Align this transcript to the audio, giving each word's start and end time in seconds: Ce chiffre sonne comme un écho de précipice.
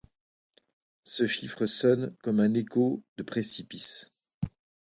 Ce 1.03 1.27
chiffre 1.27 1.67
sonne 1.67 2.17
comme 2.23 2.39
un 2.39 2.55
écho 2.55 3.03
de 3.17 3.23
précipice. 3.23 4.09